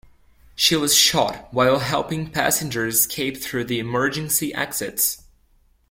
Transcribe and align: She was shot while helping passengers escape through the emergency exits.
She 0.55 0.75
was 0.75 0.95
shot 0.95 1.53
while 1.53 1.77
helping 1.77 2.31
passengers 2.31 3.01
escape 3.01 3.37
through 3.37 3.65
the 3.65 3.77
emergency 3.77 4.51
exits. 4.51 5.21